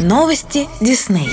Новости 0.00 0.66
Дисней. 0.80 1.28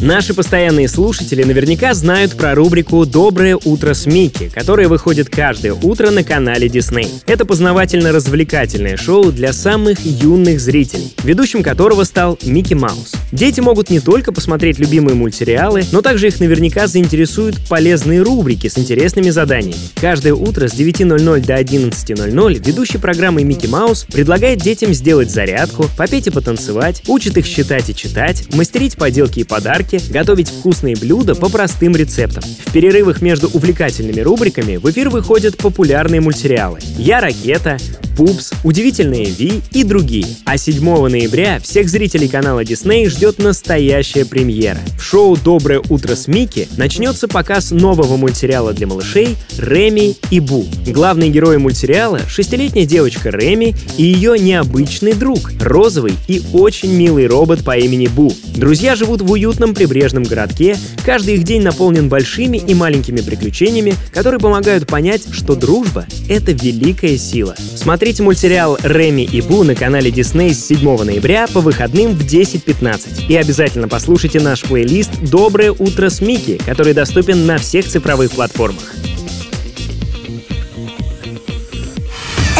Наши 0.00 0.32
постоянные 0.32 0.88
слушатели 0.88 1.42
наверняка 1.42 1.92
знают 1.92 2.34
про 2.34 2.54
рубрику 2.54 3.04
«Доброе 3.04 3.58
утро 3.62 3.92
с 3.92 4.06
Микки», 4.06 4.48
которая 4.48 4.88
выходит 4.88 5.28
каждое 5.28 5.74
утро 5.74 6.10
на 6.10 6.24
канале 6.24 6.68
Disney. 6.68 7.06
Это 7.26 7.44
познавательно-развлекательное 7.44 8.96
шоу 8.96 9.30
для 9.30 9.52
самых 9.52 9.98
юных 10.02 10.58
зрителей, 10.58 11.14
ведущим 11.22 11.62
которого 11.62 12.04
стал 12.04 12.38
Микки 12.42 12.72
Маус. 12.72 13.12
Дети 13.30 13.60
могут 13.60 13.90
не 13.90 14.00
только 14.00 14.32
посмотреть 14.32 14.78
любимые 14.78 15.16
мультсериалы, 15.16 15.84
но 15.92 16.00
также 16.00 16.28
их 16.28 16.40
наверняка 16.40 16.86
заинтересуют 16.86 17.58
полезные 17.68 18.22
рубрики 18.22 18.68
с 18.68 18.78
интересными 18.78 19.28
заданиями. 19.28 19.76
Каждое 20.00 20.32
утро 20.32 20.66
с 20.66 20.72
9.00 20.72 21.44
до 21.44 21.60
11.00 21.60 22.66
ведущий 22.66 22.96
программы 22.96 23.44
Микки 23.44 23.66
Маус 23.66 24.06
предлагает 24.10 24.60
детям 24.60 24.94
сделать 24.94 25.30
зарядку, 25.30 25.84
попеть 25.98 26.26
и 26.26 26.30
потанцевать, 26.30 27.02
учит 27.06 27.36
их 27.36 27.44
считать 27.44 27.90
и 27.90 27.94
читать, 27.94 28.46
мастерить 28.54 28.96
поделки 28.96 29.40
и 29.40 29.44
подарки, 29.44 29.89
завтраки, 29.90 30.12
готовить 30.12 30.48
вкусные 30.48 30.96
блюда 30.96 31.34
по 31.34 31.48
простым 31.48 31.94
рецептам. 31.96 32.42
В 32.66 32.72
перерывах 32.72 33.22
между 33.22 33.48
увлекательными 33.48 34.20
рубриками 34.20 34.76
в 34.76 34.90
эфир 34.90 35.10
выходят 35.10 35.56
популярные 35.56 36.20
мультсериалы 36.20 36.78
«Я 36.98 37.20
ракета», 37.20 37.78
Пупс, 38.16 38.52
Удивительные 38.64 39.24
Ви 39.24 39.62
и 39.72 39.82
другие. 39.82 40.26
А 40.44 40.58
7 40.58 41.08
ноября 41.08 41.58
всех 41.58 41.88
зрителей 41.88 42.28
канала 42.28 42.62
Disney 42.62 43.08
ждет 43.08 43.38
настоящая 43.38 44.26
премьера. 44.26 44.78
В 44.98 45.02
шоу 45.02 45.36
«Доброе 45.36 45.80
утро 45.88 46.14
с 46.14 46.26
Микки» 46.26 46.68
начнется 46.76 47.28
показ 47.28 47.70
нового 47.70 48.18
мультсериала 48.18 48.74
для 48.74 48.86
малышей 48.86 49.36
«Реми 49.56 50.16
и 50.30 50.40
Бу». 50.40 50.66
Главные 50.86 51.30
герои 51.30 51.56
мультсериала— 51.56 52.20
шестилетняя 52.28 52.84
девочка 52.84 53.30
Реми 53.30 53.74
и 53.96 54.02
ее 54.02 54.38
необычный 54.38 55.14
друг— 55.14 55.52
розовый 55.60 56.12
и 56.28 56.42
очень 56.52 56.92
милый 56.92 57.26
робот 57.26 57.64
по 57.64 57.78
имени 57.78 58.08
Бу. 58.08 58.34
Друзья 58.60 58.94
живут 58.94 59.22
в 59.22 59.32
уютном 59.32 59.72
прибрежном 59.72 60.22
городке, 60.24 60.76
каждый 61.02 61.36
их 61.36 61.44
день 61.44 61.62
наполнен 61.62 62.10
большими 62.10 62.58
и 62.58 62.74
маленькими 62.74 63.22
приключениями, 63.22 63.94
которые 64.12 64.38
помогают 64.38 64.86
понять, 64.86 65.22
что 65.32 65.54
дружба— 65.54 66.04
это 66.28 66.52
великая 66.52 67.16
сила. 67.16 67.54
Смотри 67.76 68.10
Смотрите 68.10 68.22
мультсериал 68.22 68.76
«Реми 68.82 69.22
и 69.22 69.40
Бу» 69.40 69.62
на 69.62 69.74
канале 69.74 70.10
Disney 70.10 70.52
с 70.52 70.66
7 70.66 71.04
ноября 71.04 71.46
по 71.46 71.60
выходным 71.60 72.12
в 72.12 72.26
10.15. 72.26 73.28
И 73.28 73.36
обязательно 73.36 73.88
послушайте 73.88 74.40
наш 74.40 74.62
плейлист 74.62 75.10
«Доброе 75.30 75.70
утро 75.70 76.10
с 76.10 76.20
Микки», 76.20 76.58
который 76.66 76.92
доступен 76.92 77.46
на 77.46 77.56
всех 77.56 77.86
цифровых 77.86 78.32
платформах. 78.32 78.94